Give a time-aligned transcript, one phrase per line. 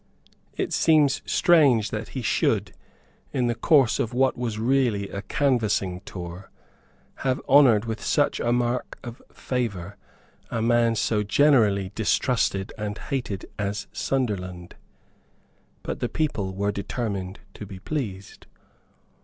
[0.55, 2.73] It seems strange that he should,
[3.33, 6.49] in the course of what was really a canvassing tour,
[7.17, 9.97] have honoured with such a mark of favour
[10.49, 14.73] a man so generally distrusted and hated as Sunderland.
[15.83, 18.47] But the people were determined to be pleased.